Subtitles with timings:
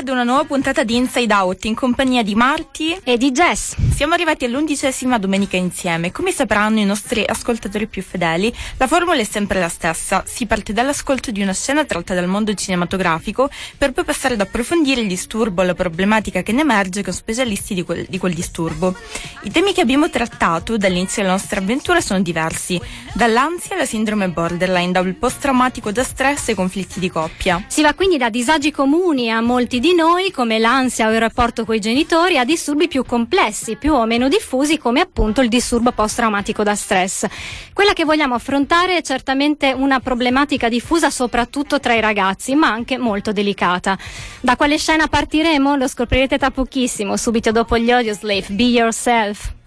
[0.00, 3.76] ad una nuova puntata di Inside Out in compagnia di Marti e di Jess.
[3.94, 6.10] Siamo arrivati all'undicesima domenica insieme.
[6.10, 10.24] Come sapranno i nostri ascoltatori più fedeli, la formula è sempre la stessa.
[10.26, 15.02] Si parte dall'ascolto di una scena tratta dal mondo cinematografico per poi passare ad approfondire
[15.02, 18.96] il disturbo, la problematica che ne emerge con specialisti di quel, di quel disturbo.
[19.42, 22.80] I temi che abbiamo trattato dall'inizio della nostra avventura sono diversi,
[23.12, 27.62] dall'ansia alla sindrome borderline, dal post-traumatico da stress ai conflitti di coppia.
[27.66, 31.64] Si va quindi da disagi comuni a molti di noi, come l'ansia o il rapporto
[31.64, 35.92] con i genitori, a disturbi più complessi, più o meno diffusi come appunto il disturbo
[35.92, 37.26] post-traumatico da stress.
[37.72, 42.98] Quella che vogliamo affrontare è certamente una problematica diffusa soprattutto tra i ragazzi, ma anche
[42.98, 43.98] molto delicata.
[44.40, 45.76] Da quale scena partiremo?
[45.76, 48.46] Lo scoprirete tra pochissimo, subito dopo gli Audio Slave.
[48.48, 49.58] Be Yourself.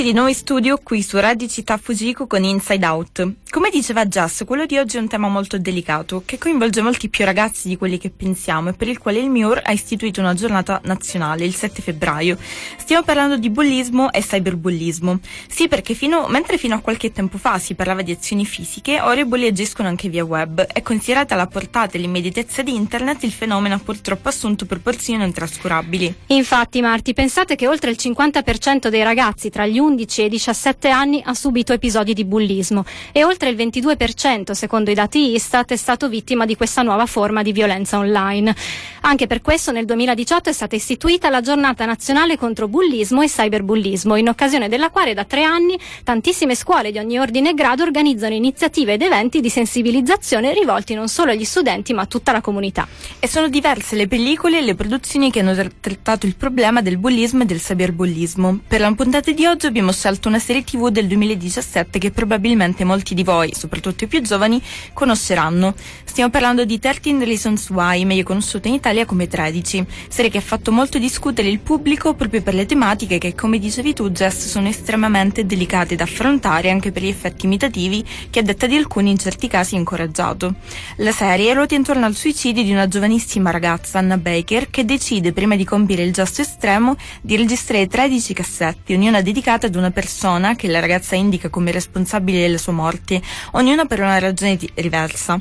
[0.00, 3.32] Eccoci di in studio qui su Radio Città Fujiko con Inside Out.
[3.50, 7.24] Come diceva Jess, quello di oggi è un tema molto delicato che coinvolge molti più
[7.26, 10.80] ragazzi di quelli che pensiamo e per il quale il MIUR ha istituito una giornata
[10.84, 12.38] nazionale il 7 febbraio.
[12.78, 15.18] Stiamo parlando di bullismo e cyberbullismo.
[15.48, 19.20] Sì, perché fino, mentre fino a qualche tempo fa si parlava di azioni fisiche, ora
[19.20, 23.32] i bulli agiscono anche via web e considerata la portata e l'immediatezza di internet il
[23.32, 26.14] fenomeno ha purtroppo assunto proporzioni non trascurabili.
[26.28, 29.88] Infatti, Marti, pensate che oltre il 50% dei ragazzi tra gli 11
[30.22, 34.94] e i 17 anni ha subito episodi di bullismo e oltre il 22% secondo i
[34.94, 38.54] dati Istat è stato vittima di questa nuova forma di violenza online.
[39.02, 44.14] Anche per questo nel 2018 è stata istituita la giornata nazionale contro bullismo e cyberbullismo,
[44.16, 48.34] in occasione della quale da tre anni tantissime scuole di ogni ordine e grado organizzano
[48.34, 52.86] iniziative ed eventi di sensibilizzazione rivolti non solo agli studenti ma a tutta la comunità.
[53.18, 57.42] E sono diverse le pellicole e le produzioni che hanno trattato il problema del bullismo
[57.42, 58.60] e del cyberbullismo.
[58.68, 63.14] Per la puntata di oggi abbiamo scelto una serie tv del 2017 che probabilmente molti
[63.14, 64.62] di voi, soprattutto i più giovani,
[64.92, 65.74] conosceranno.
[66.04, 70.42] Stiamo parlando di 13 Reasons Why, meglio conosciuta in Italia come 13, serie che ha
[70.42, 74.66] fatto molto discutere il pubblico proprio per le tematiche che, come dicevi tu, Jess, sono
[74.68, 79.18] estremamente delicate da affrontare anche per gli effetti imitativi che a detta di alcuni in
[79.18, 80.54] certi casi ha incoraggiato.
[80.96, 85.54] La serie ruota intorno al suicidio di una giovanissima ragazza, Anna Baker, che decide, prima
[85.54, 90.66] di compiere il gesto estremo, di registrare 13 cassetti, ognuna dedicata ad una persona che
[90.66, 93.22] la ragazza indica come responsabile della sua morte,
[93.52, 95.40] ognuna per una ragione diversa.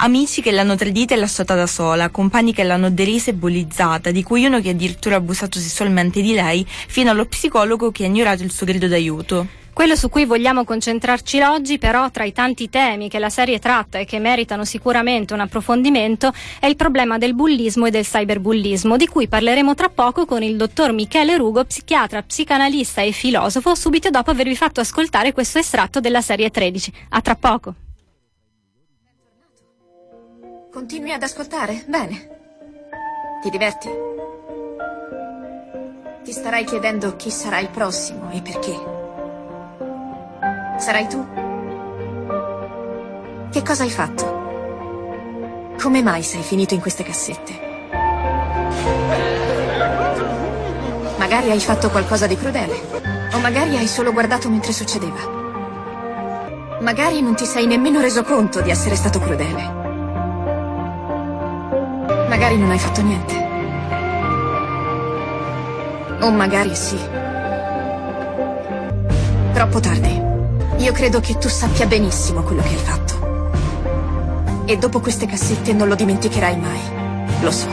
[0.00, 4.22] Amici che l'hanno tradita e lasciata da sola, compagni che l'hanno derisa e bullizzata, di
[4.22, 8.44] cui uno che addirittura ha abusato sessualmente di lei, fino allo psicologo che ha ignorato
[8.44, 9.48] il suo grido d'aiuto.
[9.72, 13.98] Quello su cui vogliamo concentrarci oggi, però, tra i tanti temi che la serie tratta
[13.98, 19.08] e che meritano sicuramente un approfondimento, è il problema del bullismo e del cyberbullismo, di
[19.08, 24.30] cui parleremo tra poco con il dottor Michele Rugo, psichiatra, psicanalista e filosofo, subito dopo
[24.30, 26.92] avervi fatto ascoltare questo estratto della serie 13.
[27.08, 27.74] A tra poco.
[30.70, 31.82] Continui ad ascoltare?
[31.86, 32.28] Bene.
[33.40, 33.88] Ti diverti?
[36.22, 38.76] Ti starai chiedendo chi sarà il prossimo e perché.
[40.76, 41.26] Sarai tu?
[43.50, 45.74] Che cosa hai fatto?
[45.80, 47.66] Come mai sei finito in queste cassette?
[51.16, 53.30] Magari hai fatto qualcosa di crudele.
[53.32, 55.36] O magari hai solo guardato mentre succedeva.
[56.82, 59.77] Magari non ti sei nemmeno reso conto di essere stato crudele.
[62.38, 63.34] Magari non hai fatto niente.
[66.20, 66.96] O magari sì.
[69.52, 70.22] Troppo tardi.
[70.76, 74.62] Io credo che tu sappia benissimo quello che hai fatto.
[74.66, 76.80] E dopo queste cassette non lo dimenticherai mai.
[77.40, 77.66] Lo so.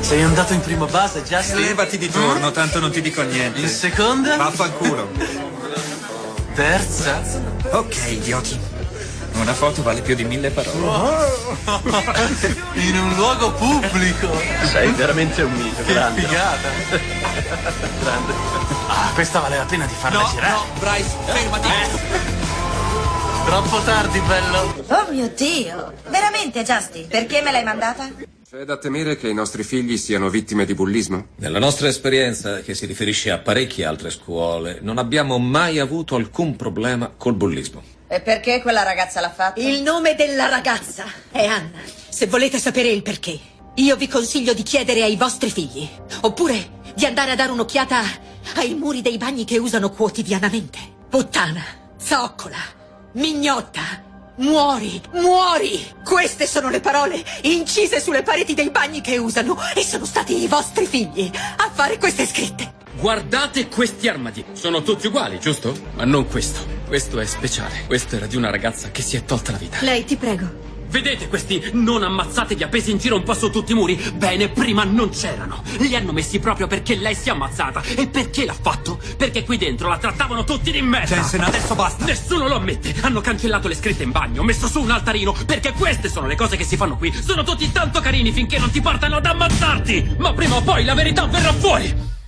[0.00, 1.60] Sei andato in prima base, Justin?
[1.60, 3.60] Levati di turno, tanto non ti dico niente.
[3.60, 4.36] In seconda?
[4.36, 5.10] Vaffanculo.
[6.54, 7.20] Terza?
[7.72, 8.69] Ok, idioti.
[9.40, 10.76] Una foto vale più di mille parole.
[12.74, 14.28] In un luogo pubblico.
[14.64, 16.20] Sei veramente un mito, Che grande.
[16.20, 16.68] figata.
[18.00, 18.32] Grande.
[18.88, 20.58] Ah, questa vale la pena di farla girare.
[20.78, 21.68] Bryce, fermati.
[23.46, 24.84] Troppo tardi, bello.
[24.88, 25.92] Oh mio Dio!
[26.08, 27.06] Veramente, Justin?
[27.08, 28.08] Perché me l'hai mandata?
[28.48, 31.28] C'è da temere che i nostri figli siano vittime di bullismo?
[31.36, 36.56] Nella nostra esperienza, che si riferisce a parecchie altre scuole, non abbiamo mai avuto alcun
[36.56, 37.82] problema col bullismo.
[38.12, 39.60] E perché quella ragazza l'ha fatto?
[39.60, 41.78] Il nome della ragazza è Anna.
[42.08, 43.38] Se volete sapere il perché,
[43.74, 45.88] io vi consiglio di chiedere ai vostri figli.
[46.22, 48.02] Oppure di andare a dare un'occhiata
[48.56, 50.80] ai muri dei bagni che usano quotidianamente.
[51.08, 51.62] Puttana,
[51.96, 52.58] zoccola,
[53.12, 54.02] mignotta.
[54.36, 55.84] Muori, muori!
[56.04, 60.46] Queste sono le parole incise sulle pareti dei bagni che usano e sono stati i
[60.46, 62.78] vostri figli a fare queste scritte.
[62.98, 64.44] Guardate questi armadi.
[64.52, 65.74] Sono tutti uguali, giusto?
[65.94, 66.60] Ma non questo.
[66.86, 67.84] Questo è speciale.
[67.86, 69.78] Questo era di una ragazza che si è tolta la vita.
[69.80, 70.69] Lei, ti prego.
[70.90, 73.94] Vedete questi non ammazzatevi appesi in giro un po' su tutti i muri?
[74.14, 75.62] Bene, prima non c'erano.
[75.78, 77.80] Li hanno messi proprio perché lei si è ammazzata.
[77.94, 78.98] E perché l'ha fatto?
[79.16, 81.14] Perché qui dentro la trattavano tutti di merda.
[81.14, 82.04] Jensen, adesso basta.
[82.04, 82.92] Nessuno lo ammette.
[83.02, 85.32] Hanno cancellato le scritte in bagno, messo su un altarino.
[85.46, 87.12] Perché queste sono le cose che si fanno qui.
[87.12, 90.16] Sono tutti tanto carini finché non ti portano ad ammazzarti.
[90.18, 92.18] Ma prima o poi la verità verrà fuori.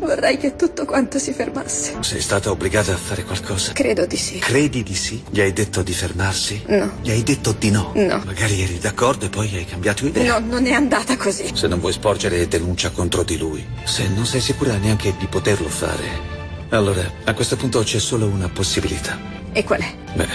[0.00, 1.96] Vorrei che tutto quanto si fermasse.
[2.00, 3.72] Sei stata obbligata a fare qualcosa?
[3.72, 4.38] Credo di sì.
[4.38, 5.22] Credi di sì?
[5.28, 6.62] Gli hai detto di fermarsi?
[6.66, 6.98] No.
[7.02, 7.90] Gli hai detto di no?
[7.94, 8.22] No.
[8.24, 10.38] Magari eri d'accordo e poi hai cambiato idea.
[10.38, 11.50] No, non è andata così.
[11.52, 15.68] Se non vuoi sporgere denuncia contro di lui, se non sei sicura neanche di poterlo
[15.68, 16.36] fare,
[16.70, 19.18] allora a questo punto c'è solo una possibilità.
[19.52, 19.92] E qual è?
[20.14, 20.28] Beh,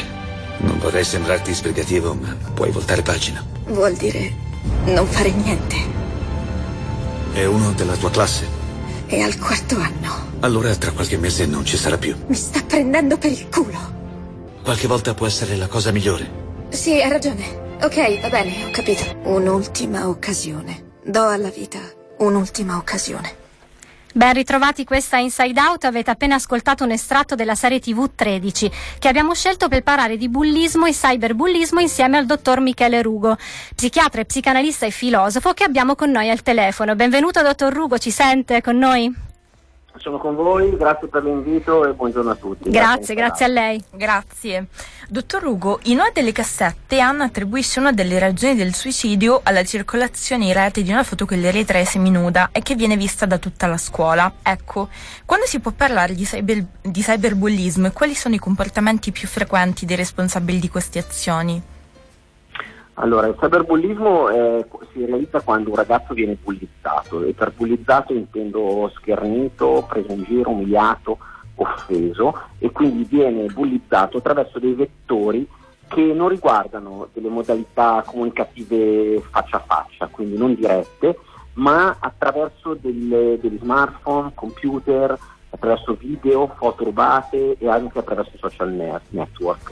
[0.58, 3.44] non vorrei sembrarti sbrigativo, ma puoi voltare pagina.
[3.68, 4.34] Vuol dire
[4.86, 5.76] non fare niente.
[7.32, 8.62] È uno della tua classe?
[9.14, 10.32] È al quarto anno.
[10.40, 12.16] Allora tra qualche mese non ci sarà più.
[12.26, 13.78] Mi sta prendendo per il culo.
[14.64, 16.28] Qualche volta può essere la cosa migliore.
[16.70, 17.78] Sì, hai ragione.
[17.84, 19.04] Ok, va bene, ho capito.
[19.26, 20.94] Un'ultima occasione.
[21.06, 21.78] Do alla vita
[22.18, 23.43] un'ultima occasione.
[24.16, 29.08] Ben ritrovati questa Inside Out, avete appena ascoltato un estratto della serie TV 13 che
[29.08, 33.36] abbiamo scelto per parlare di bullismo e cyberbullismo insieme al dottor Michele Rugo,
[33.74, 36.96] psichiatra psicanalista e filosofo che abbiamo con noi al telefono.
[36.96, 39.33] Benvenuto dottor Rugo, ci sente con noi?
[39.98, 42.70] Sono con voi, grazie per l'invito e buongiorno a tutti.
[42.70, 43.84] Grazie, grazie a lei.
[43.92, 44.68] Grazie.
[45.08, 50.46] Dottor Ugo, in una delle cassette Anna attribuisce una delle ragioni del suicidio alla circolazione
[50.46, 53.68] in rete di una foto che le ritrae seminuda e che viene vista da tutta
[53.68, 54.34] la scuola.
[54.42, 54.90] Ecco,
[55.26, 59.86] quando si può parlare di, cyber, di cyberbullismo e quali sono i comportamenti più frequenti
[59.86, 61.73] dei responsabili di queste azioni?
[62.96, 67.24] Allora, il cyberbullismo è- si realizza quando un ragazzo viene bullizzato.
[67.24, 71.18] E per bullizzato intendo schernito, preso in giro, umiliato,
[71.56, 75.48] offeso e quindi viene bullizzato attraverso dei vettori
[75.88, 81.18] che non riguardano delle modalità comunicative faccia a faccia, quindi non dirette,
[81.54, 85.18] ma attraverso delle- degli smartphone, computer,
[85.54, 89.72] attraverso video, foto rubate e anche attraverso social ne- network.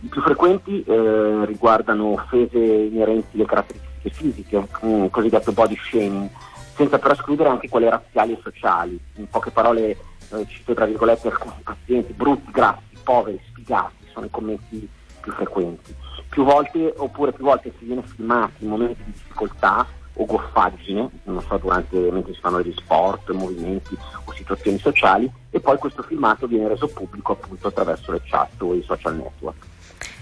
[0.00, 6.30] I più frequenti eh, riguardano offese inerenti alle caratteristiche fisiche, un cosiddetto body shaming,
[6.74, 8.98] senza però escludere anche quelle razziali e sociali.
[9.16, 9.96] In poche parole
[10.30, 14.88] eh, cito tra virgolette alcuni pazienti brutti, grassi, poveri, sfigati, sono i commenti
[15.20, 15.94] più frequenti.
[16.30, 19.86] Più volte, oppure più volte si viene filmati in momenti di difficoltà
[20.18, 25.60] o goffaggine, non so, durante, mentre si fanno degli sport, movimenti o situazioni sociali, e
[25.60, 29.66] poi questo filmato viene reso pubblico appunto attraverso le chat o i social network.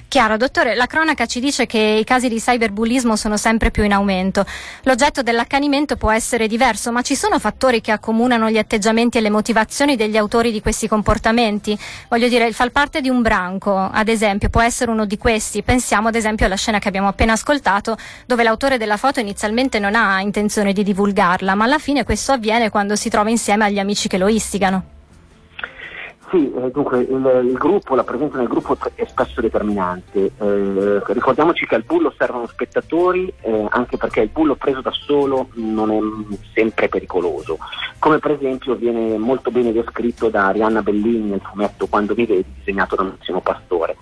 [0.08, 3.92] Chiaro, dottore, la cronaca ci dice che i casi di cyberbullismo sono sempre più in
[3.92, 4.46] aumento.
[4.84, 9.30] L'oggetto dell'accanimento può essere diverso, ma ci sono fattori che accomunano gli atteggiamenti e le
[9.30, 11.76] motivazioni degli autori di questi comportamenti?
[12.08, 15.62] Voglio dire, il far parte di un branco, ad esempio, può essere uno di questi.
[15.62, 17.96] Pensiamo ad esempio alla scena che abbiamo appena ascoltato,
[18.26, 22.70] dove l'autore della foto inizialmente non ha intenzione di divulgarla, ma alla fine questo avviene
[22.70, 24.95] quando si trova insieme agli amici che lo istigano.
[26.36, 30.32] Sì, eh, dunque il, il gruppo, la presenza nel gruppo è spesso determinante.
[30.38, 35.48] Eh, ricordiamoci che al bullo servono spettatori, eh, anche perché il bullo preso da solo
[35.54, 35.98] non è
[36.52, 37.56] sempre pericoloso.
[37.98, 42.44] Come per esempio viene molto bene descritto da Arianna Bellini nel fumetto Quando mi vedi,
[42.58, 43.96] disegnato da Massimo Pastore.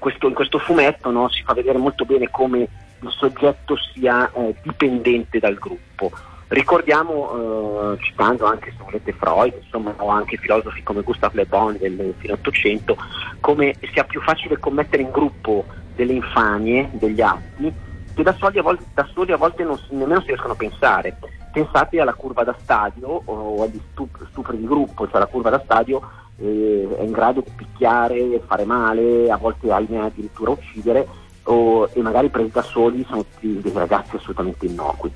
[0.00, 4.56] Questo, in questo fumetto no, si fa vedere molto bene come il soggetto sia eh,
[4.64, 6.10] dipendente dal gruppo.
[6.52, 11.74] Ricordiamo, eh, citando anche se volete Freud, insomma, o anche filosofi come Gustave Le Bon
[11.78, 12.94] del fine Ottocento,
[13.40, 15.64] come sia più facile commettere in gruppo
[15.96, 17.72] delle infamie, degli atti,
[18.14, 21.16] che da soli a volte, soli a volte non, nemmeno si riescono a pensare.
[21.50, 25.60] Pensate alla curva da stadio o agli stup- stupri di gruppo, cioè la curva da
[25.64, 26.02] stadio
[26.36, 31.08] eh, è in grado di picchiare, fare male, a volte ahimè addirittura uccidere,
[31.44, 35.10] o, e magari presi da soli sono dei ragazzi assolutamente innocui.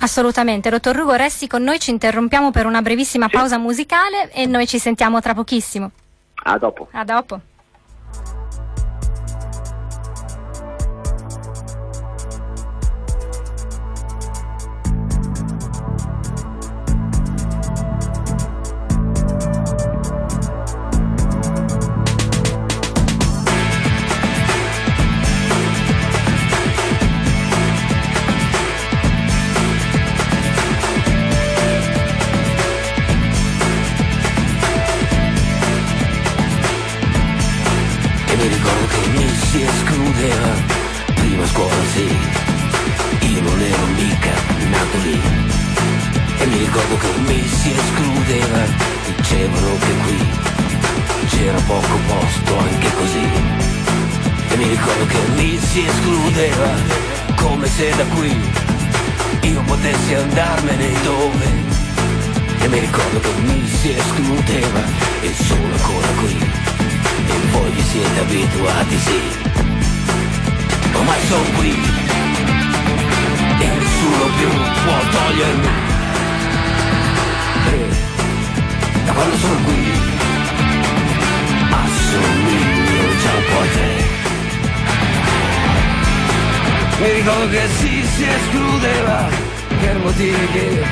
[0.00, 3.32] Assolutamente, dottor Rugo, resti con noi, ci interrompiamo per una brevissima sì.
[3.32, 5.90] pausa musicale e noi ci sentiamo tra pochissimo.
[6.44, 6.88] A dopo.
[6.92, 7.40] A dopo.
[74.38, 74.48] più
[74.84, 75.68] può togliermi.
[77.70, 79.82] E da quando sono qui
[81.70, 84.06] Assomiglio già un po' a te.
[87.00, 89.28] Mi ricordo che si, si escludeva
[89.80, 90.82] Per motivi che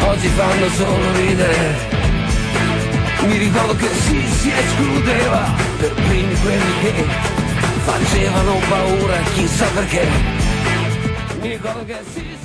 [0.00, 1.92] oggi fanno solo ridere.
[3.26, 7.04] Mi ricordo che si, si escludeva per primi quelli che
[7.84, 10.06] facevano paura chissà perché.
[11.40, 12.43] Mi ricordo che si...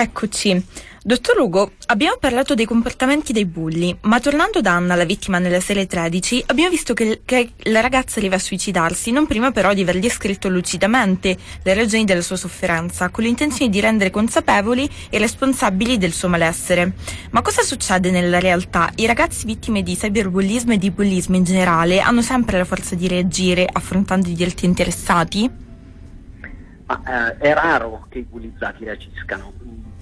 [0.00, 0.64] Eccoci.
[1.02, 5.58] Dottor Ugo, abbiamo parlato dei comportamenti dei bulli, ma tornando da Anna, la vittima nella
[5.58, 9.82] serie 13, abbiamo visto che, che la ragazza arriva a suicidarsi, non prima però di
[9.82, 15.98] aver descritto lucidamente le ragioni della sua sofferenza, con l'intenzione di rendere consapevoli e responsabili
[15.98, 16.92] del suo malessere.
[17.30, 18.92] Ma cosa succede nella realtà?
[18.94, 23.08] I ragazzi vittime di cyberbullismo e di bullismo in generale hanno sempre la forza di
[23.08, 25.50] reagire affrontando gli altri interessati?
[26.88, 29.52] Ma, eh, è raro che i bullizzati reagiscano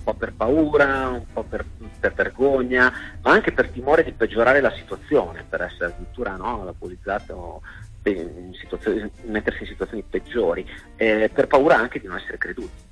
[0.07, 1.65] po' per paura, un po' per,
[1.99, 7.61] per, vergogna, ma anche per timore di peggiorare la situazione, per essere addirittura no, alcolizzato,
[8.05, 12.85] in mettersi in situazioni peggiori, eh, per paura anche di non essere creduti.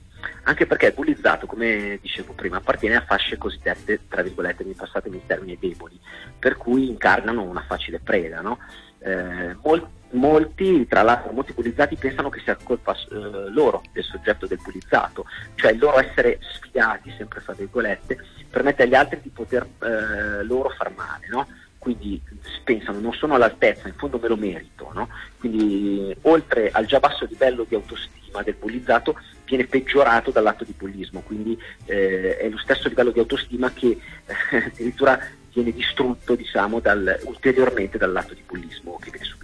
[0.45, 5.17] Anche perché il bullizzato, come dicevo prima, appartiene a fasce cosiddette, tra virgolette, mi passatemi
[5.17, 5.99] il termine, deboli,
[6.37, 8.41] per cui incarnano una facile preda.
[8.41, 8.59] No?
[8.99, 14.47] Eh, molti molti, tra l'altro molti bullizzati pensano che sia colpa eh, loro del soggetto
[14.47, 18.19] del bullizzato, cioè il loro essere sfidati, sempre fra virgolette,
[18.51, 21.47] permette agli altri di poter eh, loro far male, no?
[21.79, 22.21] quindi
[22.63, 25.09] pensano non sono all'altezza, in fondo me lo merito, no?
[25.39, 31.21] quindi oltre al già basso livello di autostima del bullizzato viene peggiorato dall'atto di bullismo,
[31.21, 35.19] quindi eh, è lo stesso livello di autostima che eh, addirittura
[35.53, 39.44] viene distrutto diciamo, dal, ulteriormente dall'atto di bullismo che viene subito.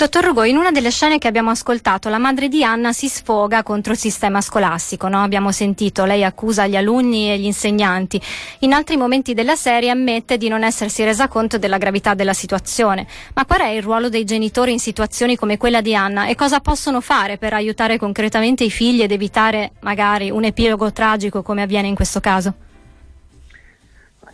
[0.00, 3.62] Dottor Rugo, in una delle scene che abbiamo ascoltato, la madre di Anna si sfoga
[3.62, 5.22] contro il sistema scolastico, no?
[5.22, 8.18] abbiamo sentito, lei accusa gli alunni e gli insegnanti.
[8.60, 13.06] In altri momenti della serie ammette di non essersi resa conto della gravità della situazione.
[13.34, 16.60] Ma qual è il ruolo dei genitori in situazioni come quella di Anna e cosa
[16.60, 21.88] possono fare per aiutare concretamente i figli ed evitare magari un epilogo tragico come avviene
[21.88, 22.54] in questo caso?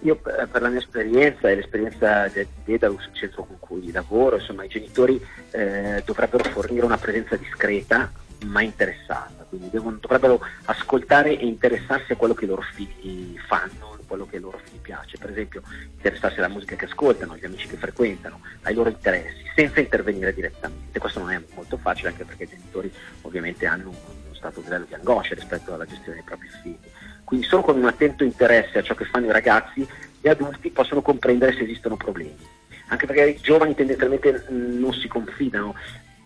[0.02, 4.64] Io per la mia esperienza e l'esperienza di Dedalus, il centro con cui lavoro, insomma
[4.64, 8.10] i genitori eh, dovrebbero fornire una presenza discreta
[8.44, 13.98] ma interessata, quindi devono, dovrebbero ascoltare e interessarsi a quello che i loro figli fanno,
[14.06, 15.62] quello che ai loro figli piace, per esempio
[15.94, 20.98] interessarsi alla musica che ascoltano, agli amici che frequentano, ai loro interessi, senza intervenire direttamente.
[20.98, 25.34] Questo non è molto facile anche perché i genitori ovviamente hanno uno stato di angoscia
[25.34, 26.90] rispetto alla gestione dei propri figli.
[27.26, 29.85] Quindi solo con un attento interesse a ciò che fanno i ragazzi,
[30.21, 32.38] gli adulti possono comprendere se esistono problemi.
[32.87, 35.75] Anche perché i giovani tendenzialmente mm, non si confidano,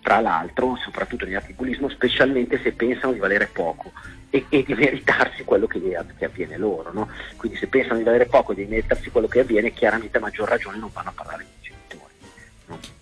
[0.02, 3.92] tra l'altro, soprattutto negli atti di bullismo, specialmente se pensano di valere poco
[4.28, 5.80] e, e di meritarsi quello che,
[6.18, 6.92] che avviene loro.
[6.92, 7.08] No?
[7.36, 10.50] Quindi se pensano di valere poco e di meritarsi quello che avviene, chiaramente a maggior
[10.50, 12.12] ragione non vanno a parlare con i genitori.
[12.66, 12.99] No?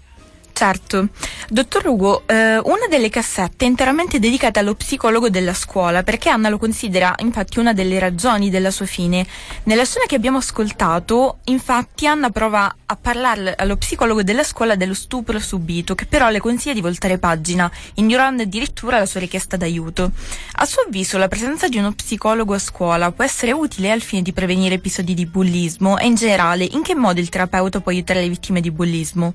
[0.58, 1.10] Certo.
[1.48, 6.48] Dottor Ugo, eh, una delle cassette è interamente dedicata allo psicologo della scuola, perché Anna
[6.48, 9.24] lo considera infatti una delle ragioni della sua fine.
[9.62, 14.94] Nella scena che abbiamo ascoltato, infatti, Anna prova a parlare allo psicologo della scuola dello
[14.94, 20.10] stupro subito, che però le consiglia di voltare pagina, ignorando addirittura la sua richiesta d'aiuto.
[20.54, 24.22] A suo avviso, la presenza di uno psicologo a scuola può essere utile al fine
[24.22, 28.22] di prevenire episodi di bullismo e in generale, in che modo il terapeuta può aiutare
[28.22, 29.34] le vittime di bullismo?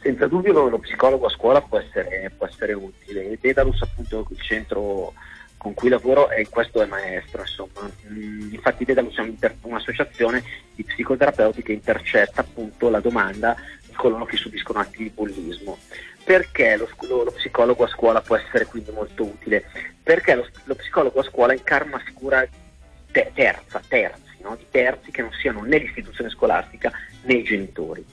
[0.00, 3.38] Senza dubbio lo psicologo a scuola può essere, può essere utile.
[3.40, 5.12] Dedalus, appunto, il centro
[5.56, 7.40] con cui lavoro e questo è maestro.
[7.40, 7.90] Insomma.
[8.08, 10.42] Mm, infatti Dedalus è un'associazione
[10.74, 15.78] di psicoterapeuti che intercetta appunto la domanda di coloro che subiscono atti di bullismo.
[16.22, 19.64] Perché lo, lo, lo psicologo a scuola può essere quindi molto utile?
[20.02, 22.46] Perché lo, lo psicologo a scuola incarna una figura
[23.10, 24.54] te, terza, terzi, no?
[24.54, 28.04] di terzi che non siano né l'istituzione scolastica né i genitori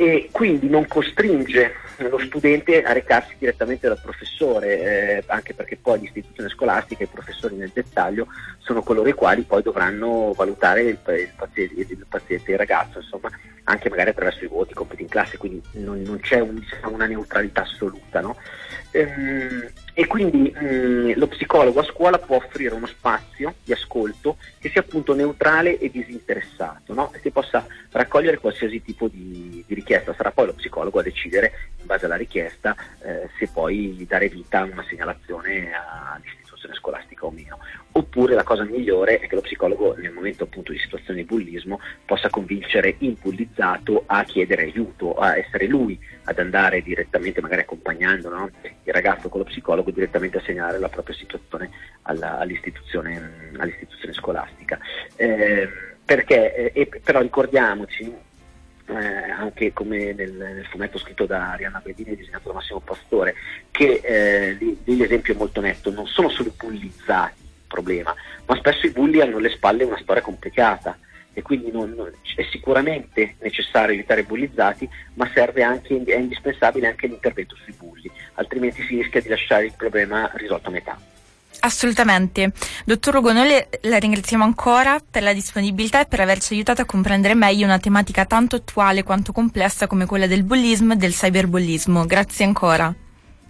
[0.00, 6.00] e quindi non costringe lo studente a recarsi direttamente dal professore, eh, anche perché poi
[6.00, 8.28] l'istituzione scolastica e i professori nel dettaglio
[8.60, 13.28] sono coloro i quali poi dovranno valutare il, il, paziente, il, paziente, il ragazzo, insomma,
[13.70, 16.94] anche magari attraverso i voti, i compiti in classe, quindi non, non c'è un, diciamo,
[16.94, 18.20] una neutralità assoluta.
[18.20, 18.36] No?
[18.92, 24.68] Ehm, e quindi mm, lo psicologo a scuola può offrire uno spazio di ascolto che
[24.70, 27.10] sia appunto neutrale e disinteressato, no?
[27.20, 30.14] che possa raccogliere qualsiasi tipo di, di, richiesta.
[30.14, 34.60] Sarà poi lo psicologo a decidere, in base alla richiesta, eh, se poi dare vita
[34.60, 35.70] a una segnalazione
[36.60, 37.58] all'istituzione scolastica o meno
[37.92, 41.80] oppure la cosa migliore è che lo psicologo nel momento appunto di situazione di bullismo
[42.04, 48.28] possa convincere il bullizzato a chiedere aiuto, a essere lui ad andare direttamente, magari accompagnando
[48.28, 48.50] no?
[48.62, 51.70] il ragazzo con lo psicologo direttamente a segnalare la propria situazione
[52.02, 54.78] alla, all'istituzione, all'istituzione, scolastica.
[55.16, 55.68] Eh,
[56.04, 58.12] perché, eh, però ricordiamoci,
[58.98, 63.34] eh, anche come nel, nel, fumetto scritto da Arianna Bedini e disegnato da Massimo Pastore,
[63.70, 68.14] che eh, lì, l'esempio è molto netto, non sono solo i bullizzati problema,
[68.46, 70.98] ma spesso i bulli hanno alle spalle una storia complicata
[71.32, 77.54] e quindi non, non, è sicuramente necessario evitare bullizzati, ma anche, è indispensabile anche l'intervento
[77.56, 81.09] sui bulli, altrimenti si rischia di lasciare il problema risolto a metà.
[81.60, 82.52] Assolutamente.
[82.86, 83.48] Dottor Ugo, noi
[83.82, 88.24] la ringraziamo ancora per la disponibilità e per averci aiutato a comprendere meglio una tematica
[88.24, 92.06] tanto attuale quanto complessa come quella del bullismo e del cyberbullismo.
[92.06, 92.94] Grazie ancora.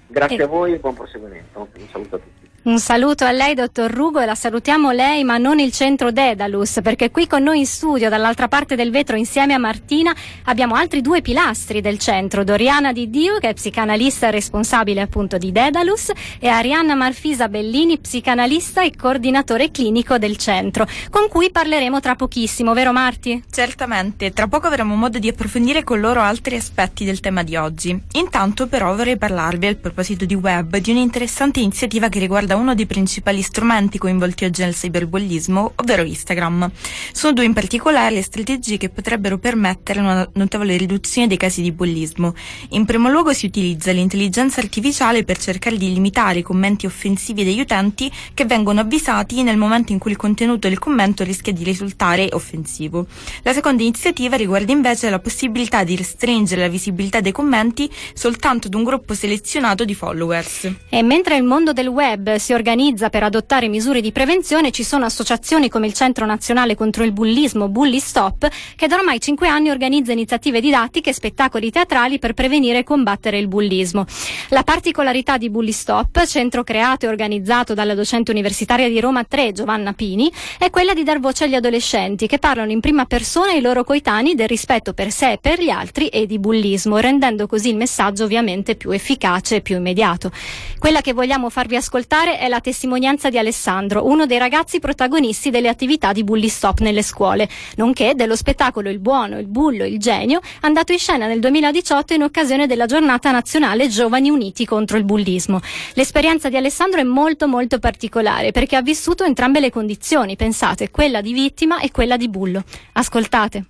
[0.08, 0.42] Grazie e...
[0.42, 1.68] a voi e buon proseguimento.
[1.72, 2.39] Un saluto a tutti.
[2.62, 6.80] Un saluto a lei, dottor Rugo, e la salutiamo lei, ma non il centro Dedalus,
[6.82, 11.00] perché qui con noi in studio, dall'altra parte del vetro, insieme a Martina, abbiamo altri
[11.00, 16.48] due pilastri del centro, Doriana Di Dio, che è psicanalista responsabile appunto di Dedalus, e
[16.48, 22.92] Arianna Marfisa Bellini, psicanalista e coordinatore clinico del centro, con cui parleremo tra pochissimo, vero
[22.92, 23.42] Marti?
[23.50, 27.98] Certamente, tra poco avremo modo di approfondire con loro altri aspetti del tema di oggi.
[28.12, 32.74] Intanto però vorrei parlarvi, al proposito di web, di un'interessante iniziativa che riguarda riguarda uno
[32.74, 36.70] dei principali strumenti coinvolti oggi nel cyberbullismo, ovvero Instagram.
[37.12, 41.72] Sono due in particolare le strategie che potrebbero permettere una notevole riduzione dei casi di
[41.72, 42.34] bullismo.
[42.70, 47.60] In primo luogo si utilizza l'intelligenza artificiale per cercare di limitare i commenti offensivi degli
[47.60, 52.28] utenti che vengono avvisati nel momento in cui il contenuto del commento rischia di risultare
[52.32, 53.06] offensivo.
[53.42, 58.74] La seconda iniziativa riguarda invece la possibilità di restringere la visibilità dei commenti soltanto ad
[58.74, 60.70] un gruppo selezionato di followers.
[60.88, 65.04] E mentre il mondo del web si organizza per adottare misure di prevenzione, ci sono
[65.04, 69.70] associazioni come il Centro Nazionale contro il Bullismo, Bully Stop, che da ormai cinque anni
[69.70, 74.06] organizza iniziative didattiche e spettacoli teatrali per prevenire e combattere il bullismo.
[74.48, 79.52] La particolarità di Bully Stop, centro creato e organizzato dalla docente universitaria di Roma 3,
[79.52, 83.60] Giovanna Pini, è quella di dar voce agli adolescenti che parlano in prima persona ai
[83.60, 87.68] loro coetanei del rispetto per sé e per gli altri e di bullismo, rendendo così
[87.68, 90.32] il messaggio ovviamente più efficace e più immediato.
[90.78, 95.50] Quella che vogliamo farvi ascoltare particolare è la testimonianza di Alessandro, uno dei ragazzi protagonisti
[95.50, 99.98] delle attività di Bully Stop nelle scuole, nonché dello spettacolo Il buono, il bullo, il
[99.98, 105.04] genio, andato in scena nel 2018 in occasione della giornata nazionale Giovani Uniti contro il
[105.04, 105.60] bullismo.
[105.94, 111.20] L'esperienza di Alessandro è molto molto particolare perché ha vissuto entrambe le condizioni, pensate, quella
[111.20, 112.62] di vittima e quella di bullo.
[112.92, 113.64] Ascoltate.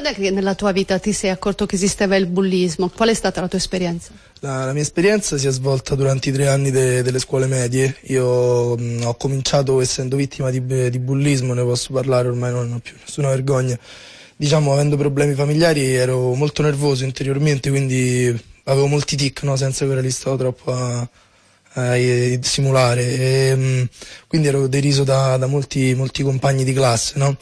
[0.00, 2.88] Quando è che nella tua vita ti sei accorto che esisteva il bullismo?
[2.88, 4.12] Qual è stata la tua esperienza?
[4.38, 7.96] La, la mia esperienza si è svolta durante i tre anni de, delle scuole medie.
[8.02, 12.78] Io mh, ho cominciato essendo vittima di, di, bullismo, ne posso parlare, ormai non ho
[12.78, 13.76] più nessuna vergogna.
[14.36, 19.56] Diciamo, avendo problemi familiari ero molto nervoso interiormente, quindi avevo molti tic, no?
[19.56, 21.08] senza che li stavo troppo a,
[21.72, 21.94] a
[22.42, 23.02] simulare.
[23.02, 23.88] E, mh,
[24.28, 27.36] quindi ero deriso da, da molti, molti compagni di classe, no?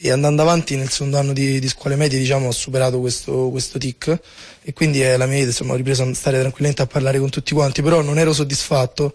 [0.00, 3.78] E andando avanti nel secondo anno di, di scuole medie diciamo ho superato questo, questo
[3.78, 4.18] tic.
[4.62, 7.30] E quindi è la mia idea, insomma ho ripreso a stare tranquillamente a parlare con
[7.30, 9.14] tutti quanti, però non ero soddisfatto.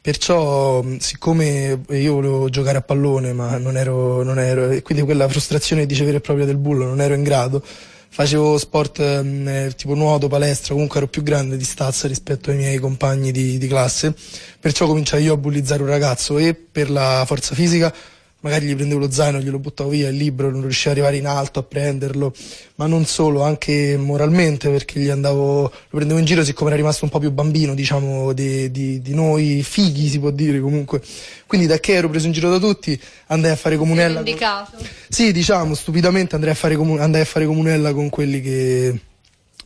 [0.00, 5.28] Perciò, siccome io volevo giocare a pallone, ma non ero, non ero, e quindi quella
[5.28, 7.62] frustrazione di vera e propria del bullo, non ero in grado,
[8.08, 12.78] facevo sport eh, tipo nuoto, palestra, comunque ero più grande di stazza rispetto ai miei
[12.78, 14.12] compagni di, di classe,
[14.58, 17.94] perciò cominciai io a bullizzare un ragazzo e per la forza fisica
[18.42, 21.26] magari gli prendevo lo zaino, glielo buttavo via il libro, non riuscivo ad arrivare in
[21.26, 22.34] alto a prenderlo,
[22.76, 27.04] ma non solo, anche moralmente perché gli andavo, lo prendevo in giro siccome era rimasto
[27.04, 31.00] un po' più bambino, diciamo, di, di, di noi fighi si può dire comunque.
[31.46, 34.18] Quindi da che ero preso in giro da tutti andai a fare comunella.
[34.18, 34.76] Indicato.
[34.76, 34.86] Con...
[35.08, 37.00] Sì, diciamo, stupidamente andai a, fare comun...
[37.00, 38.98] andai a fare comunella con quelli che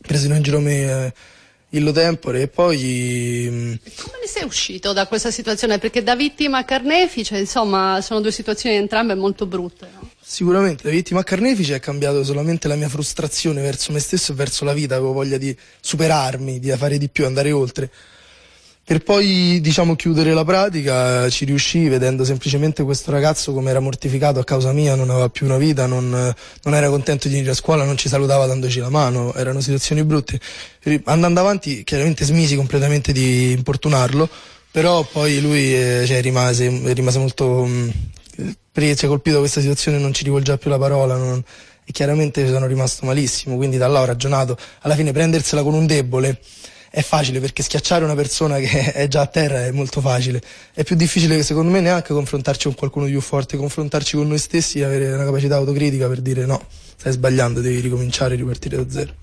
[0.01, 1.05] presero in giro me.
[1.05, 1.13] Eh,
[1.69, 3.47] illo tempore e poi...
[3.49, 5.79] Mm, come ne sei uscito da questa situazione?
[5.79, 9.89] Perché da vittima a carnefice, insomma, sono due situazioni entrambe molto brutte.
[9.93, 10.09] No?
[10.21, 14.35] Sicuramente, da vittima a carnefice è cambiato solamente la mia frustrazione verso me stesso e
[14.35, 17.89] verso la vita, avevo voglia di superarmi, di fare di più, andare oltre.
[18.87, 24.39] Per poi, diciamo, chiudere la pratica, ci riuscì vedendo semplicemente questo ragazzo come era mortificato
[24.39, 27.53] a causa mia, non aveva più una vita, non, non era contento di venire a
[27.53, 30.39] scuola, non ci salutava dandoci la mano, erano situazioni brutte.
[31.03, 34.29] Andando avanti, chiaramente smisi completamente di importunarlo,
[34.71, 37.65] però poi lui eh, cioè, rimase, rimase molto...
[37.65, 37.91] Mh,
[38.41, 41.43] mm, si è colpito da questa situazione, non ci rivolgeva più la parola, non,
[41.83, 45.85] e chiaramente sono rimasto malissimo, quindi da là ho ragionato, alla fine prendersela con un
[45.85, 46.39] debole
[46.97, 50.41] è facile perché schiacciare una persona che è già a terra è molto facile.
[50.73, 54.39] È più difficile secondo me neanche confrontarci con qualcuno di più forte, confrontarci con noi
[54.39, 56.59] stessi e avere una capacità autocritica per dire no,
[56.95, 59.13] stai sbagliando, devi ricominciare e ripartire da zero.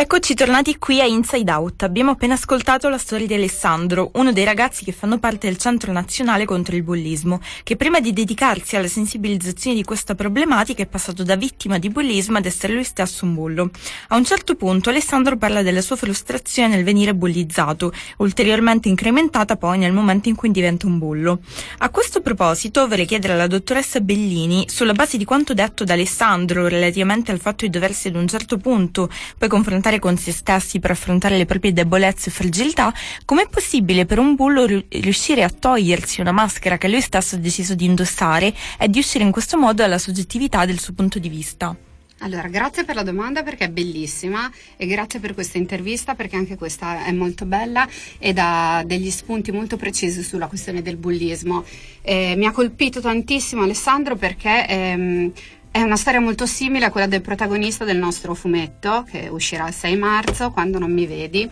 [0.00, 1.82] Eccoci tornati qui a Inside Out.
[1.82, 5.90] Abbiamo appena ascoltato la storia di Alessandro, uno dei ragazzi che fanno parte del Centro
[5.90, 11.24] Nazionale contro il Bullismo, che prima di dedicarsi alla sensibilizzazione di questa problematica è passato
[11.24, 13.70] da vittima di bullismo ad essere lui stesso un bullo.
[14.10, 19.78] A un certo punto Alessandro parla della sua frustrazione nel venire bullizzato, ulteriormente incrementata poi
[19.78, 21.40] nel momento in cui diventa un bullo.
[21.78, 26.68] A questo proposito vorrei chiedere alla dottoressa Bellini, sulla base di quanto detto da Alessandro
[26.68, 30.78] relativamente al fatto di doversi ad un certo punto poi confrontare confrontare con se stessi
[30.78, 32.92] per affrontare le proprie debolezze e fragilità,
[33.24, 37.74] com'è possibile per un bullo riuscire a togliersi una maschera che lui stesso ha deciso
[37.74, 41.74] di indossare e di uscire in questo modo dalla soggettività del suo punto di vista?
[42.20, 46.56] Allora, grazie per la domanda perché è bellissima e grazie per questa intervista perché anche
[46.56, 51.64] questa è molto bella e dà degli spunti molto precisi sulla questione del bullismo.
[52.02, 55.32] Eh, mi ha colpito tantissimo Alessandro perché ehm,
[55.70, 59.74] è una storia molto simile a quella del protagonista del nostro fumetto, che uscirà il
[59.74, 61.48] 6 marzo, quando non mi vedi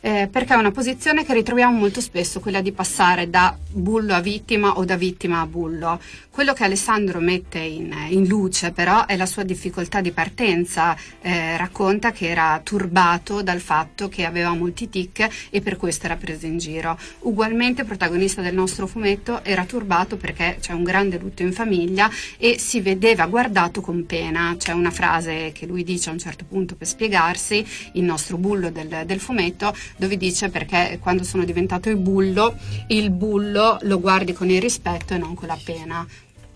[0.00, 4.20] eh, perché è una posizione che ritroviamo molto spesso, quella di passare da bullo a
[4.20, 6.00] vittima o da vittima a bullo.
[6.30, 11.56] Quello che Alessandro mette in, in luce però è la sua difficoltà di partenza, eh,
[11.56, 16.46] racconta che era turbato dal fatto che aveva molti tic e per questo era preso
[16.46, 16.98] in giro.
[17.20, 22.10] Ugualmente il protagonista del nostro fumetto era turbato perché c'è un grande lutto in famiglia
[22.38, 24.54] e si vedeva guardato con pena.
[24.56, 28.70] C'è una frase che lui dice a un certo punto per spiegarsi, il nostro bullo
[28.70, 32.56] del, del fumetto, dove dice perché quando sono diventato il bullo,
[32.88, 36.06] il bullo lo guardi con il rispetto e non con la pena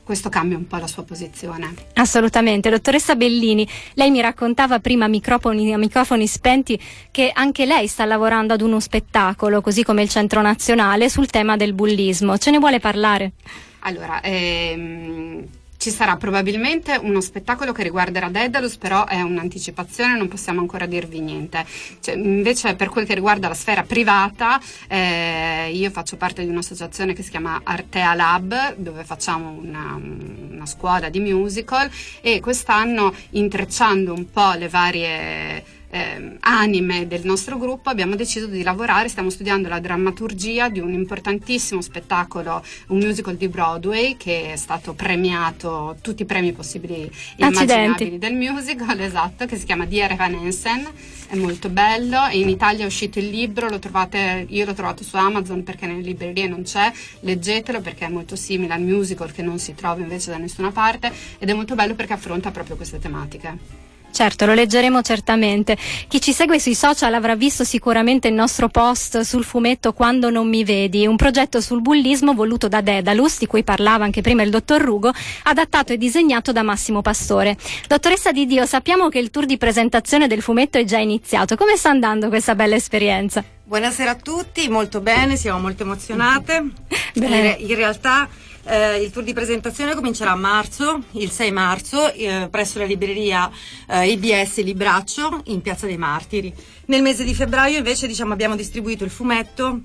[0.04, 1.74] questo cambia un po' la sua posizione.
[1.94, 2.68] Assolutamente.
[2.68, 6.78] Dottoressa Bellini, lei mi raccontava prima a microfoni, microfoni, spenti
[7.10, 11.56] che anche lei sta lavorando ad uno spettacolo, così come il Centro Nazionale, sul tema
[11.56, 12.36] del bullismo.
[12.36, 13.32] Ce ne vuole parlare?
[13.80, 20.60] Allora, ehm ci sarà probabilmente uno spettacolo che riguarderà Daedalus, però è un'anticipazione, non possiamo
[20.60, 21.62] ancora dirvi niente.
[22.00, 27.12] Cioè, invece per quel che riguarda la sfera privata, eh, io faccio parte di un'associazione
[27.12, 31.90] che si chiama Artea Lab, dove facciamo una, una scuola di musical
[32.22, 38.64] e quest'anno intrecciando un po' le varie eh, anime del nostro gruppo abbiamo deciso di
[38.64, 44.56] lavorare, stiamo studiando la drammaturgia di un importantissimo spettacolo, un musical di Broadway che è
[44.56, 50.10] stato premiato tutti i premi possibili e immaginabili del musical, esatto, che si chiama Dear
[50.10, 50.84] Evan Hansen,
[51.28, 55.14] è molto bello, in Italia è uscito il libro, lo trovate, io l'ho trovato su
[55.14, 59.60] Amazon perché nelle librerie non c'è, leggetelo perché è molto simile al musical che non
[59.60, 61.12] si trova invece da nessuna parte.
[61.38, 63.92] Ed è molto bello perché affronta proprio queste tematiche.
[64.14, 65.76] Certo, lo leggeremo certamente.
[66.06, 70.48] Chi ci segue sui social avrà visto sicuramente il nostro post sul fumetto Quando non
[70.48, 74.50] mi vedi, un progetto sul bullismo voluto da Dedalus, di cui parlava anche prima il
[74.50, 75.10] dottor Rugo,
[75.42, 77.56] adattato e disegnato da Massimo Pastore.
[77.88, 81.56] Dottoressa Di Dio, sappiamo che il tour di presentazione del fumetto è già iniziato.
[81.56, 83.42] Come sta andando questa bella esperienza?
[83.64, 86.64] Buonasera a tutti, molto bene, siamo molto emozionate.
[87.14, 87.56] Bene.
[87.58, 88.28] In realtà
[88.66, 93.50] Eh, il tour di presentazione comincerà a marzo, il 6 marzo, eh, presso la libreria
[93.86, 96.52] eh, IBS Libraccio in Piazza dei Martiri.
[96.86, 99.80] Nel mese di febbraio invece diciamo, abbiamo distribuito il fumetto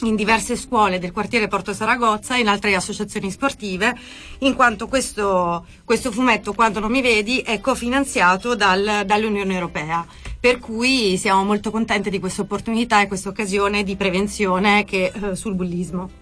[0.00, 3.96] in diverse scuole del quartiere Porto Saragozza e in altre associazioni sportive,
[4.38, 10.04] in quanto questo, questo fumetto, Quando non mi vedi, è cofinanziato dal, dall'Unione Europea.
[10.40, 15.36] Per cui siamo molto contenti di questa opportunità e questa occasione di prevenzione che, eh,
[15.36, 16.21] sul bullismo.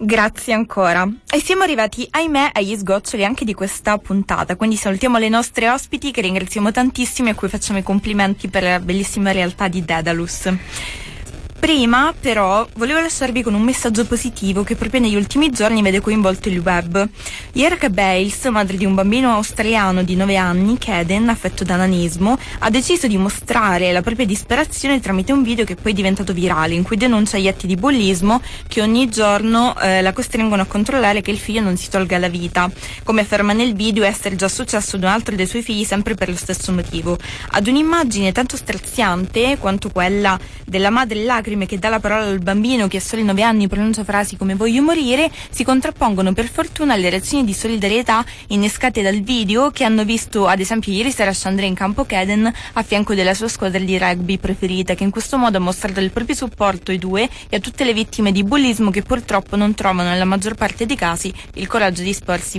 [0.00, 1.08] Grazie ancora.
[1.28, 6.12] E siamo arrivati, ahimè, agli sgoccioli anche di questa puntata, quindi salutiamo le nostre ospiti
[6.12, 10.52] che ringraziamo tantissimo e a cui facciamo i complimenti per la bellissima realtà di Dedalus.
[11.58, 16.48] Prima, però, volevo lasciarvi con un messaggio positivo che proprio negli ultimi giorni vede coinvolto
[16.48, 17.06] il web.
[17.52, 22.70] Yerka Bales, madre di un bambino australiano di 9 anni, Keden, affetto da nanismo, ha
[22.70, 26.84] deciso di mostrare la propria disperazione tramite un video che poi è diventato virale, in
[26.84, 31.32] cui denuncia gli atti di bullismo che ogni giorno eh, la costringono a controllare che
[31.32, 32.70] il figlio non si tolga la vita.
[33.02, 36.28] Come afferma nel video, essere già successo ad un altro dei suoi figli sempre per
[36.28, 37.18] lo stesso motivo.
[37.50, 42.40] Ad un'immagine tanto straziante quanto quella della madre lacrime lacrime che dà la parola al
[42.40, 46.92] bambino che a soli 9 anni pronuncia frasi come voglio morire si contrappongono per fortuna
[46.92, 51.64] alle reazioni di solidarietà innescate dal video che hanno visto ad esempio ieri sera Chandra
[51.64, 55.56] in campo Keden a fianco della sua squadra di rugby preferita che in questo modo
[55.56, 59.02] ha mostrato il proprio supporto ai due e a tutte le vittime di bullismo che
[59.02, 62.58] purtroppo non trovano nella maggior parte dei casi il coraggio di esporsi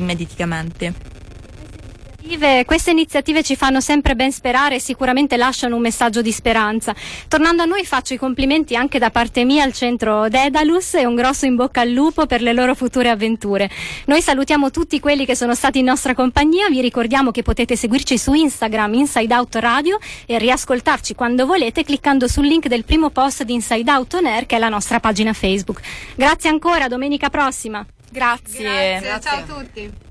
[2.29, 6.93] immediatamente queste iniziative ci fanno sempre ben sperare e sicuramente lasciano un messaggio di speranza.
[7.27, 11.15] Tornando a noi faccio i complimenti anche da parte mia al centro Dedalus e un
[11.15, 13.69] grosso in bocca al lupo per le loro future avventure.
[14.05, 18.17] Noi salutiamo tutti quelli che sono stati in nostra compagnia, vi ricordiamo che potete seguirci
[18.17, 23.43] su Instagram Inside Out Radio e riascoltarci quando volete cliccando sul link del primo post
[23.43, 25.79] di Inside Out On Air che è la nostra pagina Facebook.
[26.15, 27.85] Grazie ancora, domenica prossima.
[28.11, 28.99] Grazie.
[28.99, 29.19] Grazie.
[29.21, 30.07] ciao a tutti.